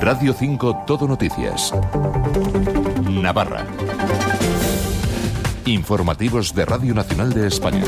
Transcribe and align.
Radio 0.00 0.32
5 0.32 0.84
Todo 0.86 1.08
Noticias. 1.08 1.74
Navarra. 3.02 3.66
Informativos 5.66 6.54
de 6.54 6.64
Radio 6.64 6.94
Nacional 6.94 7.32
de 7.32 7.48
España. 7.48 7.84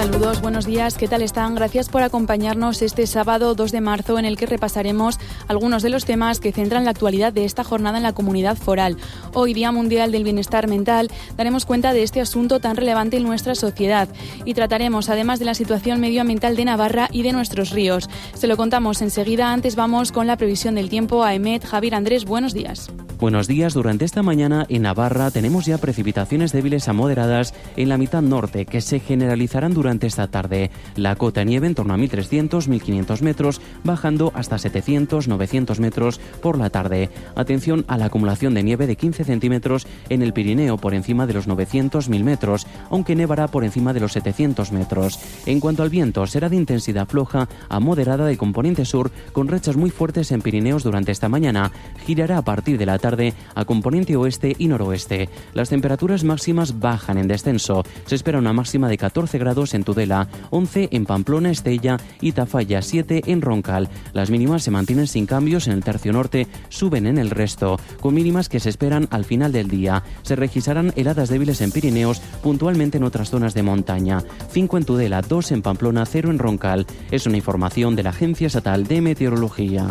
Saludos, 0.00 0.40
buenos 0.40 0.64
días, 0.64 0.96
¿qué 0.96 1.08
tal 1.08 1.20
están? 1.20 1.54
Gracias 1.54 1.90
por 1.90 2.00
acompañarnos 2.00 2.80
este 2.80 3.06
sábado 3.06 3.54
2 3.54 3.70
de 3.70 3.82
marzo 3.82 4.18
en 4.18 4.24
el 4.24 4.38
que 4.38 4.46
repasaremos 4.46 5.18
algunos 5.46 5.82
de 5.82 5.90
los 5.90 6.06
temas 6.06 6.40
que 6.40 6.52
centran 6.52 6.86
la 6.86 6.92
actualidad 6.92 7.34
de 7.34 7.44
esta 7.44 7.64
jornada 7.64 7.98
en 7.98 8.04
la 8.04 8.14
comunidad 8.14 8.56
foral. 8.56 8.96
Hoy, 9.34 9.52
Día 9.52 9.72
Mundial 9.72 10.10
del 10.10 10.24
Bienestar 10.24 10.68
Mental, 10.68 11.10
daremos 11.36 11.66
cuenta 11.66 11.92
de 11.92 12.02
este 12.02 12.22
asunto 12.22 12.60
tan 12.60 12.76
relevante 12.76 13.18
en 13.18 13.24
nuestra 13.24 13.54
sociedad 13.54 14.08
y 14.46 14.54
trataremos 14.54 15.10
además 15.10 15.38
de 15.38 15.44
la 15.44 15.54
situación 15.54 16.00
medioambiental 16.00 16.56
de 16.56 16.64
Navarra 16.64 17.10
y 17.12 17.20
de 17.22 17.32
nuestros 17.32 17.68
ríos. 17.68 18.08
Se 18.32 18.46
lo 18.46 18.56
contamos 18.56 19.02
enseguida, 19.02 19.52
antes 19.52 19.76
vamos 19.76 20.12
con 20.12 20.26
la 20.26 20.38
previsión 20.38 20.76
del 20.76 20.88
tiempo 20.88 21.24
a 21.24 21.34
Emet. 21.34 21.66
Javier 21.66 21.94
Andrés, 21.94 22.24
buenos 22.24 22.54
días. 22.54 22.90
Buenos 23.20 23.48
días, 23.48 23.74
durante 23.74 24.06
esta 24.06 24.22
mañana 24.22 24.64
en 24.70 24.80
Navarra 24.80 25.30
tenemos 25.30 25.66
ya 25.66 25.76
precipitaciones 25.76 26.52
débiles 26.52 26.88
a 26.88 26.94
moderadas 26.94 27.52
en 27.76 27.90
la 27.90 27.98
mitad 27.98 28.22
norte 28.22 28.64
que 28.64 28.80
se 28.80 28.98
generalizarán 28.98 29.74
durante 29.74 30.06
esta 30.06 30.28
tarde. 30.28 30.70
La 30.96 31.16
cota 31.16 31.44
nieve 31.44 31.66
en 31.66 31.74
torno 31.74 31.92
a 31.92 31.98
1.300-1.500 31.98 33.20
metros, 33.20 33.60
bajando 33.84 34.32
hasta 34.34 34.56
700-900 34.56 35.80
metros 35.80 36.18
por 36.40 36.56
la 36.56 36.70
tarde. 36.70 37.10
Atención 37.36 37.84
a 37.88 37.98
la 37.98 38.06
acumulación 38.06 38.54
de 38.54 38.62
nieve 38.62 38.86
de 38.86 38.96
15 38.96 39.24
centímetros 39.24 39.86
en 40.08 40.22
el 40.22 40.32
Pirineo 40.32 40.78
por 40.78 40.94
encima 40.94 41.26
de 41.26 41.34
los 41.34 41.46
900.000 41.46 42.24
metros, 42.24 42.66
aunque 42.88 43.16
nevará 43.16 43.48
por 43.48 43.64
encima 43.64 43.92
de 43.92 44.00
los 44.00 44.12
700 44.12 44.72
metros. 44.72 45.18
En 45.44 45.60
cuanto 45.60 45.82
al 45.82 45.90
viento, 45.90 46.26
será 46.26 46.48
de 46.48 46.56
intensidad 46.56 47.06
floja 47.06 47.50
a 47.68 47.80
moderada 47.80 48.24
de 48.24 48.38
componente 48.38 48.86
sur, 48.86 49.10
con 49.34 49.48
rechas 49.48 49.76
muy 49.76 49.90
fuertes 49.90 50.32
en 50.32 50.40
Pirineos 50.40 50.84
durante 50.84 51.12
esta 51.12 51.28
mañana. 51.28 51.70
Girará 52.06 52.38
a 52.38 52.44
partir 52.44 52.78
de 52.78 52.86
la 52.86 52.98
tarde 52.98 53.09
a 53.54 53.64
componente 53.64 54.16
oeste 54.16 54.54
y 54.58 54.68
noroeste. 54.68 55.28
Las 55.52 55.68
temperaturas 55.68 56.22
máximas 56.24 56.78
bajan 56.78 57.18
en 57.18 57.28
descenso. 57.28 57.82
Se 58.06 58.14
espera 58.14 58.38
una 58.38 58.52
máxima 58.52 58.88
de 58.88 58.98
14 58.98 59.38
grados 59.38 59.74
en 59.74 59.84
Tudela, 59.84 60.28
11 60.50 60.90
en 60.92 61.06
Pamplona, 61.06 61.50
Estella 61.50 61.96
y 62.20 62.32
Tafalla, 62.32 62.82
7 62.82 63.22
en 63.26 63.42
Roncal. 63.42 63.88
Las 64.12 64.30
mínimas 64.30 64.62
se 64.62 64.70
mantienen 64.70 65.06
sin 65.06 65.26
cambios 65.26 65.66
en 65.66 65.72
el 65.72 65.84
tercio 65.84 66.12
norte, 66.12 66.46
suben 66.68 67.06
en 67.06 67.18
el 67.18 67.30
resto, 67.30 67.78
con 68.00 68.14
mínimas 68.14 68.48
que 68.48 68.60
se 68.60 68.68
esperan 68.68 69.08
al 69.10 69.24
final 69.24 69.52
del 69.52 69.68
día. 69.68 70.02
Se 70.22 70.36
registrarán 70.36 70.92
heladas 70.96 71.28
débiles 71.28 71.60
en 71.60 71.72
Pirineos, 71.72 72.20
puntualmente 72.42 72.98
en 72.98 73.04
otras 73.04 73.30
zonas 73.30 73.54
de 73.54 73.62
montaña. 73.62 74.22
5 74.50 74.78
en 74.78 74.84
Tudela, 74.84 75.22
2 75.22 75.52
en 75.52 75.62
Pamplona, 75.62 76.06
0 76.06 76.30
en 76.30 76.38
Roncal. 76.38 76.86
Es 77.10 77.26
una 77.26 77.36
información 77.36 77.96
de 77.96 78.04
la 78.04 78.10
Agencia 78.10 78.46
Estatal 78.46 78.86
de 78.86 79.00
Meteorología. 79.00 79.88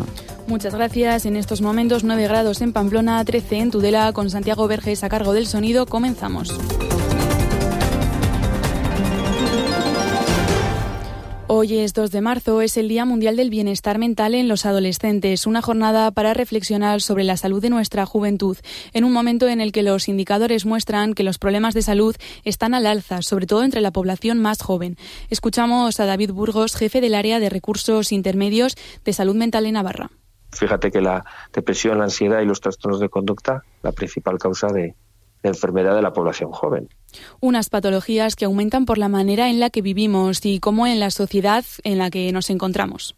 Muchas 0.49 0.73
gracias. 0.73 1.25
En 1.25 1.35
estos 1.35 1.61
momentos 1.61 2.03
9 2.03 2.23
grados 2.23 2.61
en 2.61 2.73
Pamplona, 2.73 3.08
13 3.09 3.57
en 3.57 3.71
Tudela, 3.71 4.13
con 4.13 4.29
Santiago 4.29 4.67
Verges 4.67 5.03
a 5.03 5.09
cargo 5.09 5.33
del 5.33 5.47
sonido. 5.47 5.88
Comenzamos. 5.88 6.55
Hoy 11.47 11.80
es 11.80 11.95
2 11.95 12.11
de 12.11 12.21
marzo, 12.21 12.61
es 12.61 12.77
el 12.77 12.87
Día 12.87 13.05
Mundial 13.05 13.35
del 13.35 13.49
Bienestar 13.49 13.97
Mental 13.97 14.35
en 14.35 14.47
los 14.47 14.67
Adolescentes, 14.67 15.47
una 15.47 15.63
jornada 15.63 16.11
para 16.11 16.35
reflexionar 16.35 17.02
sobre 17.02 17.23
la 17.23 17.35
salud 17.35 17.61
de 17.61 17.71
nuestra 17.71 18.05
juventud, 18.05 18.57
en 18.93 19.03
un 19.03 19.11
momento 19.11 19.47
en 19.47 19.59
el 19.59 19.71
que 19.71 19.81
los 19.81 20.07
indicadores 20.07 20.67
muestran 20.67 21.15
que 21.15 21.23
los 21.23 21.39
problemas 21.39 21.73
de 21.73 21.81
salud 21.81 22.15
están 22.43 22.75
al 22.75 22.85
alza, 22.85 23.23
sobre 23.23 23.47
todo 23.47 23.63
entre 23.63 23.81
la 23.81 23.91
población 23.91 24.37
más 24.37 24.61
joven. 24.61 24.97
Escuchamos 25.31 25.99
a 25.99 26.05
David 26.05 26.31
Burgos, 26.31 26.75
jefe 26.75 27.02
del 27.02 27.15
área 27.15 27.39
de 27.39 27.49
recursos 27.49 28.11
intermedios 28.11 28.75
de 29.03 29.13
salud 29.13 29.35
mental 29.35 29.65
en 29.65 29.73
Navarra. 29.73 30.11
Fíjate 30.52 30.92
que 30.92 31.02
la 31.02 31.25
depresión, 31.53 31.97
la 31.97 32.05
ansiedad 32.05 32.42
y 32.42 32.45
los 32.45 32.61
trastornos 32.61 33.00
de 33.00 33.09
conducta, 33.09 33.64
la 33.83 33.92
principal 33.92 34.38
causa 34.38 34.67
de, 34.67 34.95
enfermedad 35.44 35.95
de 35.95 36.02
la 36.02 36.14
población 36.14 36.52
joven. 36.52 36.89
Unas 37.39 37.70
patologías 37.70 38.36
que 38.36 38.45
aumentan 38.45 38.86
por 38.86 38.98
la 38.98 39.08
manera 39.08 39.49
en 39.49 39.59
la 39.59 39.70
que 39.70 39.82
vivimos 39.82 40.45
y 40.45 40.59
como 40.59 40.86
en 40.86 40.99
la 40.99 41.11
sociedad 41.11 41.64
en 41.83 41.98
la 41.98 42.09
que 42.09 42.32
nos 42.32 42.49
encontramos. 42.49 43.15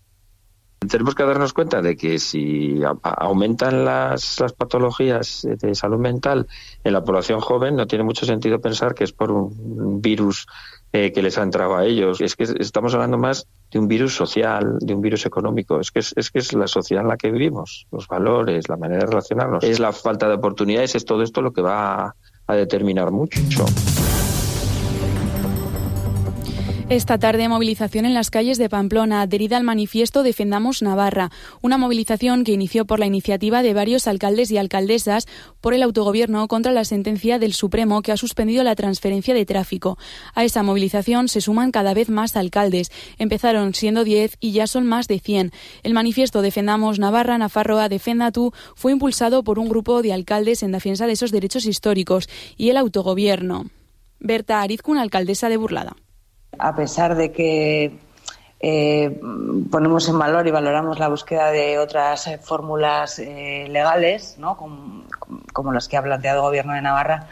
Tenemos 0.88 1.14
que 1.14 1.24
darnos 1.24 1.54
cuenta 1.54 1.82
de 1.82 1.96
que 1.96 2.18
si 2.18 2.82
aumentan 3.04 3.86
las, 3.86 4.40
las, 4.40 4.54
patologías 4.54 5.48
de 5.48 5.76
salud 5.76 6.00
mental 6.00 6.48
en 6.84 6.94
la 6.94 7.04
población 7.04 7.40
joven, 7.40 7.76
no 7.76 7.86
tiene 7.86 8.04
mucho 8.04 8.26
sentido 8.26 8.60
pensar 8.60 8.96
que 8.96 9.04
es 9.04 9.12
por 9.12 9.32
un 9.32 10.02
virus 10.02 10.48
eh, 10.94 11.12
que 11.12 11.22
les 11.22 11.38
ha 11.38 11.44
entrado 11.44 11.76
a 11.76 11.86
ellos. 11.86 12.22
Es 12.22 12.36
que 12.36 12.44
estamos 12.44 12.94
hablando 12.94 13.18
más 13.18 13.48
de 13.72 13.80
un 13.80 13.88
virus 13.88 14.16
social, 14.16 14.78
de 14.80 14.94
un 14.94 15.02
virus 15.02 15.26
económico. 15.26 15.80
Es 15.80 15.92
que 15.92 16.00
es, 16.00 16.14
es 16.16 16.32
que 16.32 16.40
es 16.40 16.54
la 16.54 16.68
sociedad 16.68 17.04
en 17.04 17.10
la 17.10 17.18
que 17.18 17.32
vivimos, 17.32 17.88
los 17.92 18.08
valores, 18.08 18.68
la 18.70 18.78
manera 18.78 19.02
de 19.02 19.08
relacionarnos. 19.08 19.64
Es 19.64 19.80
la 19.80 19.94
falta 19.94 20.28
de 20.28 20.36
oportunidades, 20.36 20.96
es 20.96 21.06
todo 21.06 21.24
esto 21.24 21.42
lo 21.42 21.54
que 21.54 21.62
va 21.62 22.16
a 22.48 22.56
determinar 22.56 23.12
mucho. 23.12 23.40
Esta 26.92 27.18
tarde, 27.18 27.48
movilización 27.48 28.04
en 28.04 28.14
las 28.14 28.30
calles 28.30 28.58
de 28.58 28.68
Pamplona, 28.68 29.22
adherida 29.22 29.56
al 29.56 29.64
manifiesto 29.64 30.24
Defendamos 30.24 30.82
Navarra, 30.82 31.32
una 31.62 31.78
movilización 31.78 32.44
que 32.44 32.52
inició 32.52 32.84
por 32.84 33.00
la 33.00 33.06
iniciativa 33.06 33.64
de 33.64 33.74
varios 33.74 34.08
alcaldes 34.08 34.52
y 34.52 34.58
alcaldesas 34.58 35.26
por 35.62 35.74
el 35.74 35.84
autogobierno 35.84 36.46
contra 36.50 36.74
la 36.74 36.84
sentencia 36.84 37.40
del 37.40 37.54
Supremo 37.54 38.02
que 38.02 38.12
ha 38.12 38.18
suspendido 38.18 38.66
la 38.66 38.76
transferencia 38.76 39.34
de 39.34 39.46
tráfico. 39.46 39.98
A 40.36 40.44
esa 40.44 40.64
movilización 40.64 41.30
se 41.30 41.40
suman 41.40 41.72
cada 41.72 41.94
vez 41.94 42.10
más 42.10 42.36
alcaldes. 42.36 42.92
Empezaron 43.18 43.74
siendo 43.74 44.04
10 44.04 44.36
y 44.42 44.52
ya 44.52 44.68
son 44.68 44.86
más 44.86 45.08
de 45.08 45.20
100. 45.20 45.54
El 45.84 45.94
manifiesto 45.94 46.42
Defendamos 46.42 47.00
Navarra, 47.00 47.38
Nafarroa, 47.38 47.88
Defenda 47.88 48.34
tú 48.34 48.52
fue 48.76 48.92
impulsado 48.92 49.46
por 49.46 49.60
un 49.60 49.70
grupo 49.70 50.02
de 50.02 50.12
alcaldes 50.12 50.62
en 50.62 50.74
defensa 50.74 51.08
de 51.08 51.14
esos 51.14 51.32
derechos 51.32 51.66
históricos 51.66 52.28
y 52.58 52.70
el 52.70 52.76
autogobierno. 52.76 53.68
Berta 54.20 54.62
Arizcun, 54.62 54.98
alcaldesa 54.98 55.48
de 55.48 55.56
Burlada 55.56 55.96
a 56.58 56.76
pesar 56.76 57.16
de 57.16 57.32
que 57.32 58.00
eh, 58.64 59.20
ponemos 59.72 60.08
en 60.08 60.20
valor 60.20 60.48
y 60.48 60.52
valoramos 60.52 61.00
la 61.00 61.08
búsqueda 61.08 61.50
de 61.50 61.80
otras 61.80 62.28
eh, 62.28 62.38
fórmulas 62.38 63.18
eh, 63.18 63.66
legales, 63.70 64.36
¿no? 64.38 64.56
como, 64.56 65.74
las 65.74 65.88
que 65.88 65.98
ha 65.98 66.04
planteado 66.04 66.40
el 66.40 66.44
Gobierno 66.44 66.74
de 66.74 66.82
Navarra, 66.82 67.28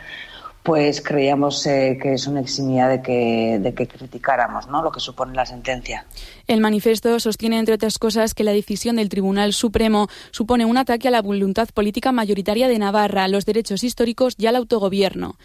pues 0.64 1.02
creíamos 1.02 1.64
que 1.64 2.14
es 2.14 2.28
una 2.28 2.42
eximidad 2.42 2.90
de 2.90 3.02
que, 3.02 3.60
de 3.60 3.74
que 3.74 3.88
criticáramos 3.88 4.68
¿no? 4.68 4.82
lo 4.84 4.92
que 4.92 5.00
supone 5.00 5.34
la 5.34 5.46
sentencia. 5.46 6.06
El 6.48 6.62
manifiesto 6.62 7.20
sostiene, 7.20 7.60
entre 7.60 7.76
otras 7.76 7.98
cosas, 7.98 8.34
que 8.34 8.44
la 8.44 8.52
decisión 8.52 8.98
del 8.98 9.10
Tribunal 9.10 9.54
Supremo 9.54 10.10
supone 10.32 10.66
un 10.66 10.78
ataque 10.78 11.08
a 11.08 11.12
la 11.12 11.22
voluntad 11.22 11.70
política 11.74 12.12
mayoritaria 12.12 12.68
de 12.68 12.78
Navarra, 12.78 13.28
los 13.28 13.46
derechos 13.46 13.84
históricos 13.84 14.34
y 14.38 14.48
al 14.48 14.56
autogobierno. 14.56 15.36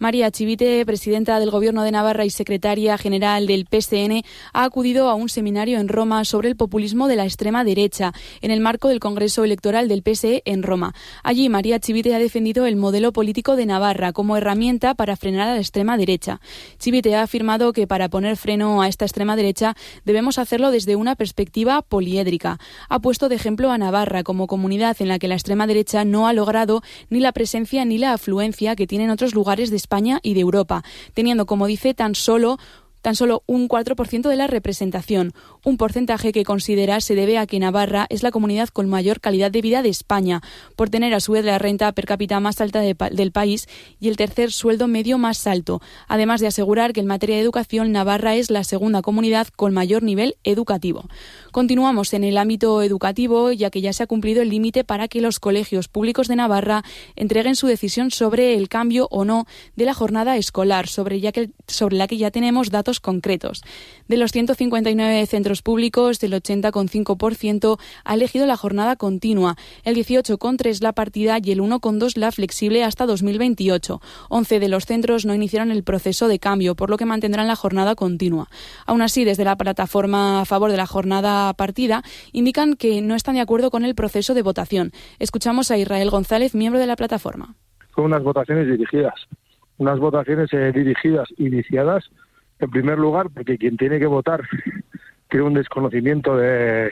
María 0.00 0.30
Chivite, 0.30 0.86
presidenta 0.86 1.38
del 1.38 1.50
Gobierno 1.50 1.82
de 1.82 1.92
Navarra 1.92 2.24
y 2.24 2.30
secretaria 2.30 2.96
general 2.96 3.46
del 3.46 3.66
PSN, 3.70 4.22
ha 4.54 4.64
acudido 4.64 5.10
a 5.10 5.14
un 5.14 5.28
seminario 5.28 5.78
en 5.78 5.88
Roma 5.88 6.24
sobre 6.24 6.48
el 6.48 6.56
populismo 6.56 7.06
de 7.06 7.16
la 7.16 7.24
extrema 7.24 7.64
derecha, 7.64 8.14
en 8.40 8.50
el 8.50 8.60
marco 8.60 8.88
del 8.88 8.98
Congreso 8.98 9.44
Electoral 9.44 9.88
del 9.88 10.02
PSE 10.02 10.40
en 10.46 10.62
Roma. 10.62 10.94
Allí, 11.22 11.50
María 11.50 11.80
Chivite 11.80 12.14
ha 12.14 12.18
defendido 12.18 12.64
el 12.64 12.76
modelo 12.76 13.12
político 13.12 13.56
de 13.56 13.66
Navarra 13.66 14.14
como 14.14 14.38
herramienta 14.38 14.94
para 14.94 15.16
frenar 15.16 15.48
a 15.48 15.54
la 15.56 15.60
extrema 15.60 15.98
derecha. 15.98 16.40
Chivite 16.78 17.14
ha 17.14 17.20
afirmado 17.20 17.74
que 17.74 17.86
para 17.86 18.08
poner 18.08 18.38
freno 18.38 18.80
a 18.80 18.88
esta 18.88 19.04
extrema 19.04 19.36
derecha 19.36 19.76
debemos 20.06 20.38
hacerlo 20.38 20.70
desde 20.70 20.96
una 20.96 21.14
perspectiva 21.14 21.82
poliédrica. 21.82 22.58
Ha 22.88 23.00
puesto 23.00 23.28
de 23.28 23.34
ejemplo 23.34 23.70
a 23.70 23.76
Navarra 23.76 24.22
como 24.22 24.46
comunidad 24.46 24.96
en 25.00 25.08
la 25.08 25.18
que 25.18 25.28
la 25.28 25.34
extrema 25.34 25.66
derecha 25.66 26.06
no 26.06 26.26
ha 26.26 26.32
logrado 26.32 26.80
ni 27.10 27.20
la 27.20 27.32
presencia 27.32 27.84
ni 27.84 27.98
la 27.98 28.14
afluencia 28.14 28.76
que 28.76 28.86
tienen 28.86 29.10
otros 29.10 29.34
lugares 29.34 29.68
de 29.68 29.76
España 29.76 29.89
y 30.22 30.34
de 30.34 30.40
Europa, 30.40 30.82
teniendo, 31.14 31.46
como 31.46 31.66
dice, 31.66 31.94
tan 31.94 32.14
solo 32.14 32.58
tan 33.02 33.16
solo 33.16 33.42
un 33.46 33.68
4% 33.68 34.28
de 34.28 34.36
la 34.36 34.46
representación, 34.46 35.32
un 35.64 35.76
porcentaje 35.76 36.32
que 36.32 36.44
considera 36.44 37.00
se 37.00 37.14
debe 37.14 37.38
a 37.38 37.46
que 37.46 37.58
Navarra 37.58 38.06
es 38.10 38.22
la 38.22 38.30
comunidad 38.30 38.68
con 38.68 38.88
mayor 38.88 39.20
calidad 39.20 39.50
de 39.50 39.62
vida 39.62 39.82
de 39.82 39.88
España, 39.88 40.42
por 40.76 40.90
tener 40.90 41.14
a 41.14 41.20
su 41.20 41.32
vez 41.32 41.44
la 41.44 41.58
renta 41.58 41.92
per 41.92 42.06
cápita 42.06 42.40
más 42.40 42.60
alta 42.60 42.80
del 42.80 43.32
país 43.32 43.68
y 44.00 44.08
el 44.08 44.16
tercer 44.16 44.52
sueldo 44.52 44.88
medio 44.88 45.18
más 45.18 45.46
alto, 45.46 45.80
además 46.08 46.40
de 46.40 46.46
asegurar 46.46 46.92
que 46.92 47.00
en 47.00 47.06
materia 47.06 47.36
de 47.36 47.42
educación 47.42 47.92
Navarra 47.92 48.36
es 48.36 48.50
la 48.50 48.64
segunda 48.64 49.02
comunidad 49.02 49.48
con 49.48 49.72
mayor 49.72 50.02
nivel 50.02 50.36
educativo. 50.44 51.08
Continuamos 51.52 52.12
en 52.14 52.24
el 52.24 52.38
ámbito 52.38 52.82
educativo, 52.82 53.52
ya 53.52 53.70
que 53.70 53.80
ya 53.80 53.92
se 53.92 54.02
ha 54.02 54.06
cumplido 54.06 54.42
el 54.42 54.50
límite 54.50 54.84
para 54.84 55.08
que 55.08 55.20
los 55.20 55.40
colegios 55.40 55.88
públicos 55.88 56.28
de 56.28 56.36
Navarra 56.36 56.82
entreguen 57.16 57.56
su 57.56 57.66
decisión 57.66 58.10
sobre 58.10 58.54
el 58.54 58.68
cambio 58.68 59.08
o 59.10 59.24
no 59.24 59.46
de 59.76 59.84
la 59.84 59.94
jornada 59.94 60.36
escolar, 60.36 60.88
sobre, 60.88 61.20
ya 61.20 61.32
que, 61.32 61.50
sobre 61.66 61.96
la 61.96 62.06
que 62.06 62.16
ya 62.16 62.30
tenemos 62.30 62.70
datos 62.70 62.89
concretos. 62.98 63.62
De 64.08 64.16
los 64.16 64.32
159 64.32 65.24
centros 65.26 65.62
públicos, 65.62 66.20
el 66.24 66.32
80,5% 66.32 67.78
ha 68.04 68.14
elegido 68.14 68.46
la 68.46 68.56
jornada 68.56 68.96
continua, 68.96 69.56
el 69.84 69.94
18,3% 69.94 70.80
la 70.80 70.92
partida 70.92 71.38
y 71.42 71.52
el 71.52 71.60
1,2% 71.60 72.16
la 72.16 72.32
flexible 72.32 72.82
hasta 72.82 73.06
2028. 73.06 74.00
11 74.30 74.60
de 74.60 74.68
los 74.68 74.86
centros 74.86 75.26
no 75.26 75.34
iniciaron 75.34 75.70
el 75.70 75.84
proceso 75.84 76.26
de 76.26 76.38
cambio, 76.38 76.74
por 76.74 76.90
lo 76.90 76.96
que 76.96 77.06
mantendrán 77.06 77.46
la 77.46 77.56
jornada 77.56 77.94
continua. 77.94 78.48
Aún 78.86 79.02
así, 79.02 79.24
desde 79.24 79.44
la 79.44 79.56
plataforma 79.56 80.40
a 80.40 80.44
favor 80.44 80.70
de 80.70 80.76
la 80.76 80.86
jornada 80.86 81.52
partida, 81.54 82.02
indican 82.32 82.74
que 82.74 83.02
no 83.02 83.14
están 83.14 83.34
de 83.34 83.40
acuerdo 83.40 83.70
con 83.70 83.84
el 83.84 83.94
proceso 83.94 84.34
de 84.34 84.42
votación. 84.42 84.92
Escuchamos 85.18 85.70
a 85.70 85.78
Israel 85.78 86.10
González, 86.10 86.54
miembro 86.54 86.80
de 86.80 86.86
la 86.86 86.96
plataforma. 86.96 87.54
Son 87.94 88.04
unas 88.04 88.22
votaciones 88.22 88.66
dirigidas, 88.66 89.14
unas 89.78 89.98
votaciones 89.98 90.52
eh, 90.52 90.72
dirigidas, 90.72 91.28
iniciadas, 91.36 92.04
en 92.60 92.70
primer 92.70 92.98
lugar, 92.98 93.28
porque 93.30 93.58
quien 93.58 93.76
tiene 93.76 93.98
que 93.98 94.06
votar 94.06 94.42
tiene 95.28 95.46
un 95.46 95.54
desconocimiento 95.54 96.36
de, 96.36 96.90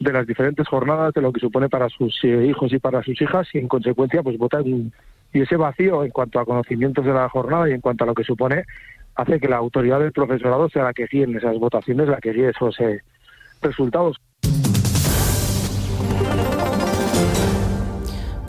de 0.00 0.12
las 0.12 0.26
diferentes 0.26 0.66
jornadas, 0.66 1.12
de 1.14 1.20
lo 1.20 1.32
que 1.32 1.40
supone 1.40 1.68
para 1.68 1.88
sus 1.88 2.22
hijos 2.24 2.72
y 2.72 2.78
para 2.78 3.02
sus 3.02 3.20
hijas, 3.20 3.48
y 3.54 3.58
en 3.58 3.68
consecuencia, 3.68 4.22
pues 4.22 4.38
votan. 4.38 4.92
Y 5.32 5.42
ese 5.42 5.56
vacío 5.56 6.04
en 6.04 6.10
cuanto 6.10 6.40
a 6.40 6.46
conocimientos 6.46 7.04
de 7.04 7.12
la 7.12 7.28
jornada 7.28 7.68
y 7.68 7.72
en 7.72 7.82
cuanto 7.82 8.04
a 8.04 8.06
lo 8.06 8.14
que 8.14 8.24
supone, 8.24 8.64
hace 9.14 9.38
que 9.38 9.48
la 9.48 9.56
autoridad 9.56 10.00
del 10.00 10.12
profesorado 10.12 10.68
sea 10.70 10.84
la 10.84 10.94
que 10.94 11.06
guíe 11.06 11.24
en 11.24 11.36
esas 11.36 11.58
votaciones, 11.58 12.08
la 12.08 12.18
que 12.18 12.32
guíe 12.32 12.48
esos 12.48 12.80
eh, 12.80 13.02
resultados. 13.60 14.16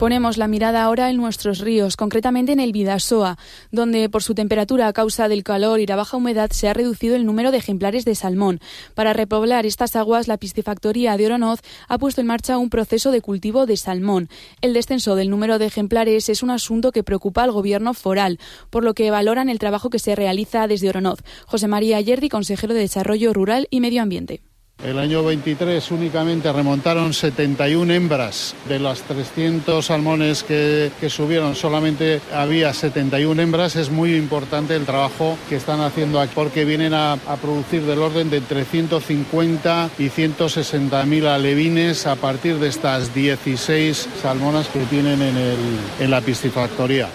Ponemos 0.00 0.38
la 0.38 0.48
mirada 0.48 0.82
ahora 0.82 1.10
en 1.10 1.18
nuestros 1.18 1.58
ríos, 1.58 1.94
concretamente 1.94 2.52
en 2.52 2.60
el 2.60 2.72
Vidasoa, 2.72 3.36
donde 3.70 4.08
por 4.08 4.22
su 4.22 4.34
temperatura 4.34 4.88
a 4.88 4.94
causa 4.94 5.28
del 5.28 5.44
calor 5.44 5.78
y 5.78 5.84
la 5.84 5.94
baja 5.94 6.16
humedad 6.16 6.50
se 6.52 6.70
ha 6.70 6.72
reducido 6.72 7.16
el 7.16 7.26
número 7.26 7.50
de 7.50 7.58
ejemplares 7.58 8.06
de 8.06 8.14
salmón. 8.14 8.60
Para 8.94 9.12
repoblar 9.12 9.66
estas 9.66 9.96
aguas, 9.96 10.26
la 10.26 10.38
piscifactoría 10.38 11.18
de 11.18 11.26
Oronoz 11.26 11.60
ha 11.86 11.98
puesto 11.98 12.22
en 12.22 12.28
marcha 12.28 12.56
un 12.56 12.70
proceso 12.70 13.10
de 13.10 13.20
cultivo 13.20 13.66
de 13.66 13.76
salmón. 13.76 14.30
El 14.62 14.72
descenso 14.72 15.16
del 15.16 15.28
número 15.28 15.58
de 15.58 15.66
ejemplares 15.66 16.30
es 16.30 16.42
un 16.42 16.48
asunto 16.48 16.92
que 16.92 17.04
preocupa 17.04 17.42
al 17.42 17.52
gobierno 17.52 17.92
foral, 17.92 18.38
por 18.70 18.84
lo 18.84 18.94
que 18.94 19.10
valoran 19.10 19.50
el 19.50 19.58
trabajo 19.58 19.90
que 19.90 19.98
se 19.98 20.16
realiza 20.16 20.66
desde 20.66 20.88
Oronoz. 20.88 21.18
José 21.44 21.68
María 21.68 22.00
Yerdi, 22.00 22.30
consejero 22.30 22.72
de 22.72 22.80
Desarrollo 22.80 23.34
Rural 23.34 23.68
y 23.70 23.80
Medio 23.80 24.00
Ambiente. 24.00 24.40
El 24.84 24.98
año 24.98 25.22
23 25.22 25.90
únicamente 25.90 26.50
remontaron 26.50 27.12
71 27.12 27.92
hembras. 27.92 28.54
De 28.66 28.78
las 28.78 29.02
300 29.02 29.84
salmones 29.84 30.42
que, 30.42 30.90
subieron, 31.08 31.54
solamente 31.54 32.22
había 32.32 32.72
71 32.72 33.42
hembras. 33.42 33.76
Es 33.76 33.90
muy 33.90 34.16
importante 34.16 34.74
el 34.74 34.86
trabajo 34.86 35.36
que 35.50 35.56
están 35.56 35.80
haciendo 35.80 36.18
aquí 36.18 36.32
porque 36.34 36.64
vienen 36.64 36.94
a, 36.94 37.18
producir 37.42 37.82
del 37.82 37.98
orden 37.98 38.30
de 38.30 38.38
entre 38.38 38.64
150 38.64 39.90
y 39.98 40.08
160 40.08 41.04
mil 41.04 41.26
alevines 41.26 42.06
a 42.06 42.16
partir 42.16 42.56
de 42.56 42.68
estas 42.68 43.14
16 43.14 44.08
salmonas 44.22 44.68
que 44.68 44.80
tienen 44.86 45.20
en, 45.20 45.36
el, 45.36 45.58
en 46.00 46.10
la 46.10 46.20
piscifactoría. 46.22 47.10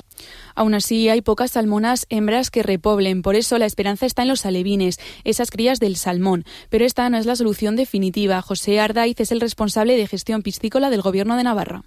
Aún 0.56 0.74
así, 0.74 1.10
hay 1.10 1.22
pocas 1.22 1.52
salmonas 1.52 2.06
hembras 2.10 2.50
que 2.50 2.64
repoblen, 2.64 3.22
por 3.22 3.36
eso 3.36 3.58
la 3.58 3.66
esperanza 3.66 4.06
está 4.06 4.22
en 4.22 4.30
los 4.30 4.46
alevines, 4.46 5.00
esas 5.24 5.52
crías 5.52 5.80
del 5.80 5.98
salmón. 5.98 6.46
Pero 6.70 6.86
esta 6.86 7.10
no 7.10 7.18
es 7.18 7.26
la 7.26 7.36
solución 7.36 7.76
definitiva. 7.76 8.42
José 8.42 8.80
Ardaiz 8.80 9.20
es 9.20 9.32
el 9.32 9.42
responsable 9.42 9.98
de 9.98 10.08
gestión 10.08 10.42
piscícola 10.42 10.90
del 10.90 11.02
Gobierno 11.02 11.38
de 11.38 11.44
Navarra. 11.44 11.84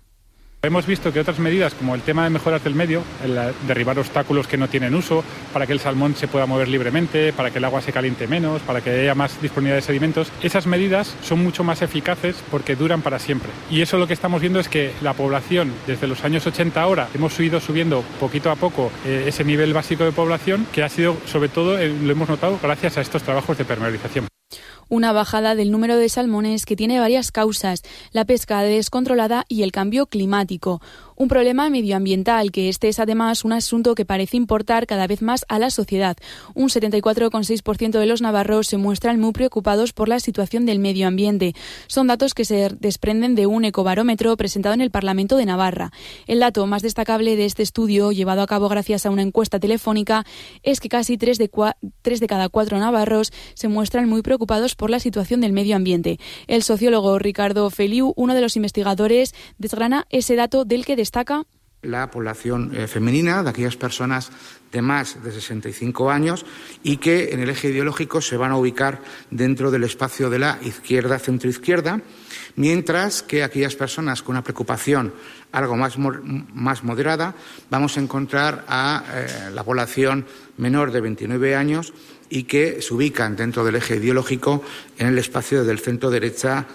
Hemos 0.61 0.87
visto 0.87 1.13
que 1.13 1.21
otras 1.21 1.39
medidas, 1.39 1.73
como 1.73 1.95
el 1.95 2.03
tema 2.03 2.25
de 2.25 2.31
mejoras 2.31 2.65
del 2.65 2.75
medio, 2.75 3.05
derribar 3.69 3.97
obstáculos 3.97 4.49
que 4.49 4.57
no 4.57 4.67
tienen 4.67 4.93
uso, 4.97 5.23
para 5.53 5.69
que 5.69 5.73
el 5.73 5.79
salmón 5.79 6.17
se 6.17 6.27
pueda 6.27 6.47
mover 6.47 6.67
libremente, 6.67 7.33
para 7.33 7.53
que 7.53 7.59
el 7.59 7.65
agua 7.65 7.81
se 7.81 7.93
caliente 7.93 8.27
menos, 8.27 8.61
para 8.63 8.81
que 8.81 8.91
haya 8.91 9.15
más 9.15 9.41
disponibilidad 9.41 9.77
de 9.77 9.83
sedimentos, 9.83 10.33
esas 10.43 10.67
medidas 10.67 11.15
son 11.23 11.45
mucho 11.45 11.63
más 11.63 11.81
eficaces 11.81 12.43
porque 12.51 12.75
duran 12.75 13.03
para 13.03 13.21
siempre. 13.21 13.51
Y 13.71 13.83
eso 13.83 13.99
lo 13.99 14.09
que 14.09 14.15
estamos 14.15 14.41
viendo 14.41 14.59
es 14.59 14.69
que 14.69 14.93
la 15.01 15.13
población, 15.13 15.73
desde 15.87 16.09
los 16.09 16.25
años 16.25 16.45
80 16.45 16.83
ahora, 16.83 17.07
hemos 17.15 17.39
ido 17.39 17.61
subiendo 17.61 18.03
poquito 18.19 18.51
a 18.51 18.57
poco 18.57 18.91
eh, 19.07 19.27
ese 19.29 19.45
nivel 19.45 19.73
básico 19.73 20.03
de 20.03 20.11
población, 20.11 20.67
que 20.73 20.83
ha 20.83 20.89
sido, 20.89 21.17
sobre 21.27 21.51
todo, 21.51 21.79
eh, 21.79 21.95
lo 22.03 22.11
hemos 22.11 22.29
notado 22.29 22.59
gracias 22.61 22.99
a 22.99 23.01
estos 23.01 23.23
trabajos 23.23 23.57
de 23.59 23.65
permeabilización 23.65 24.27
una 24.89 25.13
bajada 25.13 25.55
del 25.55 25.71
número 25.71 25.97
de 25.97 26.09
salmones 26.09 26.67
que 26.67 26.77
tiene 26.77 27.01
varias 27.01 27.31
causas, 27.33 27.83
la 28.13 28.25
pesca 28.25 28.63
descontrolada 28.63 29.45
y 29.49 29.63
el 29.63 29.73
cambio 29.73 30.07
climático 30.07 30.81
un 31.19 31.27
problema 31.27 31.69
medioambiental, 31.69 32.53
que 32.53 32.69
este 32.69 32.89
es 32.89 33.01
además 33.01 33.45
un 33.45 33.53
asunto 33.53 33.97
que 33.97 34.05
parece 34.05 34.37
importar 34.37 34.87
cada 34.87 35.09
vez 35.09 35.21
más 35.21 35.45
a 35.49 35.59
la 35.59 35.71
sociedad. 35.71 36.17
Un 36.55 36.69
74,6% 36.69 37.99
de 37.99 38.07
los 38.07 38.23
navarros 38.23 38.69
se 38.69 38.77
muestran 38.77 39.19
muy 39.19 39.33
preocupados 39.33 39.93
por 39.93 40.09
la 40.09 40.21
situación 40.21 40.65
del 40.65 40.79
medio 40.79 41.09
ambiente. 41.09 41.55
Son 41.89 42.07
datos 42.07 42.35
que 42.35 42.45
se 42.45 42.71
desprenden 42.79 43.35
de 43.35 43.47
un 43.47 43.65
ecobarómetro 43.65 44.37
presentado 44.37 44.75
en 44.75 44.81
el 44.81 44.93
Parlamento 44.93 45.37
de 45.37 45.45
Navarra. 45.45 45.91
El 46.29 46.39
dato 46.39 46.65
más 46.69 46.83
destacable 46.83 47.35
de 47.35 47.47
este 47.47 47.65
estudio, 47.65 48.13
llevado 48.13 48.43
a 48.43 48.47
cabo 48.47 48.69
gracias 48.69 49.05
a 49.05 49.11
una 49.11 49.23
encuesta 49.23 49.59
telefónica, 49.59 50.25
es 50.63 50.79
que 50.79 50.89
casi 50.89 51.19
tres 51.19 51.39
de, 51.39 51.51
cada 52.29 52.49
cuatro 52.49 52.79
navarros 52.79 53.33
se 53.55 53.67
muestran 53.67 54.09
muy 54.09 54.23
preocupados 54.23 54.77
por 54.77 54.89
la 54.89 55.01
situación 55.01 55.41
del 55.41 55.53
medio 55.53 55.75
ambiente. 55.75 56.21
El 56.47 56.63
sociólogo 56.63 57.19
Ricardo 57.19 57.69
Feliu, 57.71 58.13
uno 58.15 58.37
de 58.37 58.41
los 58.41 58.55
investigadores, 58.55 59.35
desgrana 59.59 60.07
ese 60.11 60.37
dato 60.37 60.65
del 60.65 60.87
que 60.87 60.95
destaca 61.09 61.43
la 61.81 62.11
población 62.11 62.73
eh, 62.75 62.87
femenina 62.87 63.43
de 63.43 63.49
aquellas 63.49 63.77
personas 63.77 64.31
de 64.73 64.83
más 64.83 65.23
de 65.23 65.33
65 65.33 66.11
años 66.11 66.45
y 66.83 66.99
que 66.99 67.33
en 67.33 67.41
el 67.41 67.49
eje 67.49 67.71
ideológico 67.71 68.21
se 68.21 68.37
van 68.37 68.51
a 68.51 68.59
ubicar 68.59 69.01
dentro 69.31 69.71
del 69.71 69.85
espacio 69.85 70.29
de 70.29 70.41
la 70.41 70.59
izquierda 70.61 71.19
centroizquierda, 71.19 72.03
mientras 72.57 73.23
que 73.23 73.43
aquellas 73.43 73.75
personas 73.75 74.23
con 74.23 74.35
una 74.35 74.45
preocupación 74.45 75.15
algo 75.51 75.77
más, 75.77 75.97
más 75.97 76.85
moderada 76.85 77.35
vamos 77.71 77.97
a 77.97 78.01
encontrar 78.01 78.67
a 78.69 79.05
eh, 79.15 79.51
la 79.55 79.65
población 79.65 80.27
menor 80.59 80.93
de 80.93 81.01
29 81.01 81.57
años 81.57 81.95
y 82.29 82.43
que 82.43 82.83
se 82.83 82.93
ubican 82.93 83.35
dentro 83.35 83.65
del 83.65 83.77
eje 83.77 83.97
ideológico 83.97 84.63
en 84.99 85.07
el 85.07 85.19
espacio 85.19 85.65
del 85.65 85.79
centro 85.79 86.11
derecha. 86.11 86.67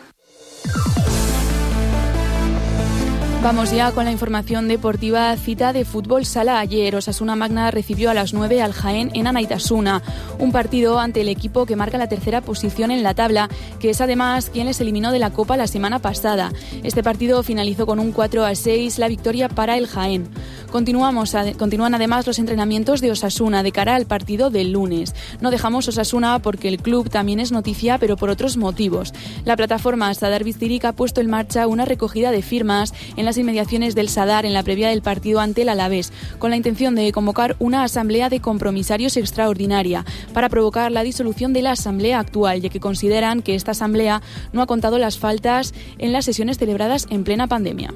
Vamos 3.43 3.71
ya 3.71 3.91
con 3.91 4.05
la 4.05 4.11
información 4.13 4.69
deportiva. 4.69 5.35
Cita 5.35 5.73
de 5.73 5.83
fútbol 5.83 6.25
sala 6.25 6.61
ayer. 6.61 6.95
Osasuna 6.95 7.35
Magna 7.35 7.71
recibió 7.71 8.09
a 8.09 8.13
las 8.13 8.33
9 8.33 8.61
al 8.61 8.71
Jaén 8.71 9.11
en 9.13 9.27
Anaitasuna. 9.27 10.01
Un 10.39 10.53
partido 10.53 10.97
ante 10.97 11.19
el 11.19 11.27
equipo 11.27 11.65
que 11.65 11.75
marca 11.75 11.97
la 11.97 12.07
tercera 12.07 12.39
posición 12.39 12.89
en 12.89 13.03
la 13.03 13.15
tabla, 13.15 13.49
que 13.81 13.89
es 13.89 13.99
además 13.99 14.49
quien 14.49 14.67
les 14.67 14.79
eliminó 14.79 15.11
de 15.11 15.19
la 15.19 15.31
Copa 15.31 15.57
la 15.57 15.67
semana 15.67 15.99
pasada. 15.99 16.53
Este 16.83 17.03
partido 17.03 17.43
finalizó 17.43 17.85
con 17.85 17.99
un 17.99 18.13
4 18.13 18.45
a 18.45 18.55
6, 18.55 18.97
la 18.97 19.09
victoria 19.09 19.49
para 19.49 19.77
el 19.77 19.87
Jaén. 19.87 20.29
Continuamos, 20.71 21.35
continúan 21.59 21.93
además 21.93 22.25
los 22.25 22.39
entrenamientos 22.39 22.99
de 22.99 23.11
Osasuna 23.11 23.61
de 23.61 23.71
cara 23.71 23.93
al 23.93 24.07
partido 24.07 24.49
del 24.49 24.71
lunes. 24.71 25.13
No 25.39 25.51
dejamos 25.51 25.87
Osasuna 25.87 26.39
porque 26.39 26.67
el 26.67 26.79
club 26.79 27.11
también 27.11 27.39
es 27.39 27.51
noticia, 27.51 27.99
pero 27.99 28.17
por 28.17 28.31
otros 28.31 28.57
motivos. 28.57 29.13
La 29.45 29.55
plataforma 29.55 30.11
Sadar 30.15 30.43
Viztiric 30.43 30.85
ha 30.85 30.93
puesto 30.93 31.21
en 31.21 31.29
marcha 31.29 31.67
una 31.67 31.85
recogida 31.85 32.31
de 32.31 32.41
firmas 32.41 32.91
en 33.17 33.25
las 33.33 33.39
inmediaciones 33.39 33.95
del 33.95 34.09
Sadar 34.09 34.45
en 34.45 34.53
la 34.53 34.61
previa 34.61 34.89
del 34.89 35.01
partido 35.01 35.39
ante 35.39 35.63
el 35.63 35.69
Alavés, 35.69 36.13
con 36.37 36.51
la 36.51 36.55
intención 36.55 36.93
de 36.93 37.11
convocar 37.11 37.55
una 37.57 37.83
asamblea 37.83 38.29
de 38.29 38.41
compromisarios 38.41 39.17
extraordinaria 39.17 40.05
para 40.35 40.49
provocar 40.49 40.91
la 40.91 41.01
disolución 41.01 41.51
de 41.51 41.63
la 41.63 41.71
asamblea 41.71 42.19
actual, 42.19 42.61
ya 42.61 42.69
que 42.69 42.79
consideran 42.79 43.41
que 43.41 43.55
esta 43.55 43.71
asamblea 43.71 44.21
no 44.51 44.61
ha 44.61 44.67
contado 44.67 44.99
las 44.99 45.17
faltas 45.17 45.73
en 45.97 46.11
las 46.11 46.25
sesiones 46.25 46.59
celebradas 46.59 47.07
en 47.09 47.23
plena 47.23 47.47
pandemia. 47.47 47.91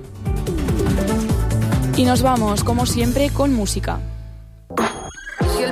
Y 1.96 2.04
nos 2.04 2.24
vamos, 2.24 2.64
como 2.64 2.88
siempre, 2.88 3.30
con 3.30 3.54
música. 3.54 4.00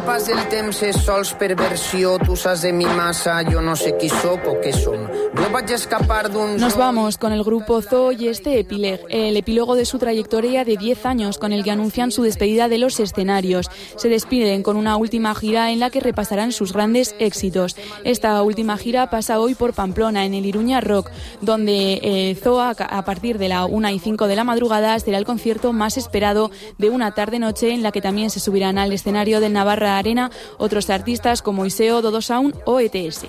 Si 0.05 0.11
el 0.11 0.13
pas 0.13 0.27
del 0.27 0.49
temps 0.51 0.79
és 0.85 0.97
sols 1.01 1.31
perversió, 1.33 2.11
tu 2.21 2.35
saps 2.37 2.61
de 2.61 2.71
mi 2.71 2.85
massa, 2.85 3.39
yo 3.41 3.59
no 3.65 3.73
sé 3.75 3.95
qui 3.97 4.05
sóc 4.13 4.45
o 4.45 4.53
què 4.61 4.69
som. 4.75 5.07
Jo 5.35 5.47
vaig 5.49 5.71
escapar 5.73 6.29
d'un... 6.29 6.57
Nos 6.61 6.77
vamos 6.77 7.17
con 7.17 7.33
el 7.33 7.43
grupo 7.43 7.81
Zoo 7.81 8.11
y 8.11 8.27
este 8.27 8.59
Epileg, 8.59 9.01
el 9.09 9.35
epílogo 9.35 9.73
de 9.75 9.85
su 9.85 9.97
trayectoria 9.97 10.63
de 10.63 10.77
10 10.77 11.05
años 11.07 11.39
con 11.39 11.53
el 11.53 11.63
que 11.63 11.71
anuncian 11.71 12.11
su 12.11 12.21
despedida 12.21 12.69
de 12.69 12.77
los 12.77 12.99
escenarios. 12.99 13.71
Se 13.95 14.07
despiden 14.07 14.61
con 14.61 14.77
una 14.77 14.95
última 14.95 15.33
gira 15.33 15.71
en 15.71 15.79
la 15.79 15.89
que 15.89 16.01
repasarán 16.01 16.51
sus 16.51 16.71
grandes 16.71 17.15
éxitos. 17.17 17.75
Esta 18.03 18.39
última 18.43 18.77
gira 18.77 19.09
pasa 19.09 19.39
hoy 19.39 19.55
por 19.55 19.73
Pamplona, 19.73 20.25
en 20.25 20.35
el 20.35 20.45
Iruña 20.45 20.81
Rock, 20.81 21.09
donde 21.41 21.99
eh, 22.03 22.37
Zoo 22.41 22.59
a, 22.59 22.69
a 22.69 23.05
partir 23.05 23.39
de 23.39 23.49
la 23.49 23.65
1 23.65 23.89
y 23.89 23.99
5 23.99 24.27
de 24.27 24.35
la 24.35 24.43
madrugada 24.43 24.99
será 24.99 25.17
el 25.17 25.25
concierto 25.25 25.73
más 25.73 25.97
esperado 25.97 26.51
de 26.77 26.91
una 26.91 27.15
tarde-noche 27.15 27.71
en 27.71 27.81
la 27.81 27.91
que 27.91 28.01
también 28.01 28.29
se 28.29 28.39
subirán 28.39 28.77
al 28.77 28.93
escenario 28.93 29.39
del 29.39 29.53
Navarra 29.53 29.94
Arena 29.97 30.31
otros 30.57 30.89
artistas 30.89 31.41
como 31.41 31.65
Iseo, 31.65 32.01
Dodo 32.01 32.21
Sound 32.21 32.55
o 32.65 32.79
ETS. 32.79 33.25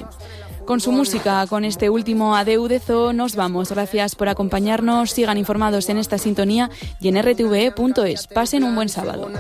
Con 0.67 0.81
su 0.81 0.91
música, 0.91 1.47
con 1.47 1.65
este 1.65 1.91
último 1.91 2.35
Adeu 2.35 2.67
de 2.67 2.81
Zoo, 2.81 3.13
nos 3.13 3.37
vamos. 3.37 3.71
Gracias 3.71 4.17
por 4.17 4.29
acompañarnos. 4.29 5.13
Sigan 5.13 5.39
informados 5.39 5.89
en 5.91 5.99
esta 5.99 6.19
sintonía 6.19 6.71
y 6.99 7.07
en 7.07 7.23
rtve.es. 7.23 8.27
Pasen 8.27 8.65
un 8.65 8.75
buen 8.75 8.89
sábado. 8.89 9.31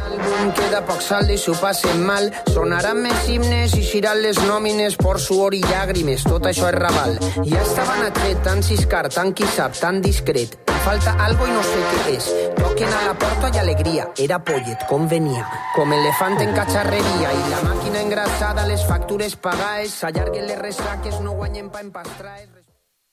Queda 0.55 0.87
saldo 1.01 1.33
i 1.33 1.39
s'ho 1.39 1.55
passen 1.59 2.07
mal. 2.07 2.31
Sonaran 2.55 3.03
més 3.03 3.27
himnes 3.27 3.75
i 3.75 3.83
xiran 3.83 4.23
les 4.23 4.39
nòmines 4.47 4.95
por 5.03 5.19
suor 5.19 5.59
i 5.59 5.65
llàgrimes. 5.67 6.23
Tot 6.23 6.47
això 6.47 6.71
és 6.71 6.79
raval. 6.79 7.19
Ja 7.43 7.63
estaven 7.65 8.07
atret, 8.07 8.45
tan 8.47 8.63
ciscar, 8.63 9.09
tan 9.11 9.35
qui 9.35 9.51
sap, 9.59 9.75
tan 9.75 9.99
discret. 10.01 10.55
Falta 10.87 11.19
algo 11.27 11.51
i 11.51 11.51
no 11.51 11.67
sé 11.67 11.83
què 11.91 12.15
és. 12.15 12.31
Toquen 12.67 12.93
a 12.93 13.03
la 13.07 13.15
porta 13.15 13.49
i 13.55 13.59
alegria. 13.61 14.09
Era 14.19 14.41
pollet, 14.43 14.83
com 14.91 15.07
venia. 15.07 15.45
Com 15.77 15.95
elefant 15.95 16.35
en 16.43 16.51
catxarreria 16.57 17.31
i 17.31 17.47
la 17.53 17.63
màquina 17.63 18.03
engrassada, 18.03 18.67
les 18.67 18.83
factures 18.91 19.39
pagades, 19.39 19.95
s'allarguen 20.03 20.51
les 20.51 20.59
ressaques, 20.59 21.23
no 21.23 21.39
guanyen 21.39 21.71
pa 21.71 21.87
empastrar. 21.87 22.56